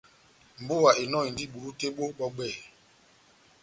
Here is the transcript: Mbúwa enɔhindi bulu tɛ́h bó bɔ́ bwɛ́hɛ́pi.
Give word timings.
Mbúwa 0.61 0.91
enɔhindi 1.03 1.43
bulu 1.51 1.69
tɛ́h 1.79 1.93
bó 1.95 2.05
bɔ́ 2.17 2.27
bwɛ́hɛ́pi. 2.35 2.67